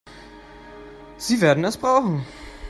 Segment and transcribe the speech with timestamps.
[1.17, 2.25] Sie werden es brauchen.